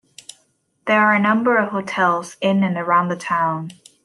[0.87, 3.69] There are a number of hotels in and around the town.